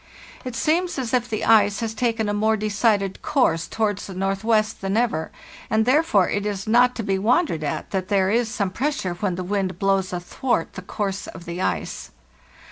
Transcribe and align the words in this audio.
It 0.43 0.55
seems 0.55 0.97
as 0.97 1.13
if 1.13 1.29
the 1.29 1.45
ice 1.45 1.79
has 1.81 1.93
taken 1.93 2.27
a 2.27 2.33
more 2.33 2.57
decided 2.57 3.21
course 3.21 3.67
towards 3.67 4.07
the 4.07 4.15
northwest 4.15 4.81
than 4.81 4.97
ever, 4.97 5.29
and 5.69 5.85
therefore 5.85 6.27
it 6.27 6.43
is 6.43 6.65
not 6.65 6.95
to 6.95 7.03
be 7.03 7.19
wondered 7.19 7.63
at 7.63 7.91
that 7.91 8.07
there 8.07 8.31
is 8.31 8.49
some 8.49 8.71
pressure 8.71 9.13
when 9.13 9.35
the 9.35 9.43
wind 9.43 9.77
blows 9.77 10.11
athwart 10.11 10.73
the 10.73 10.81
course 10.81 11.27
of 11.27 11.45
the 11.45 11.61
ice. 11.61 12.09